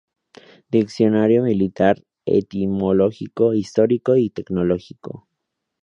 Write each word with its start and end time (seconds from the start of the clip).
Diccionario 0.71 1.43
militar, 1.43 2.03
etimológico, 2.25 3.53
histórico, 3.53 4.15
tecnológico... 4.33 5.27